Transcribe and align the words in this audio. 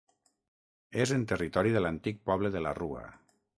És 1.03 1.13
en 1.17 1.27
territori 1.33 1.75
de 1.77 1.85
l'antic 1.85 2.19
poble 2.33 2.53
de 2.59 2.67
la 2.69 2.75
Rua. 2.83 3.07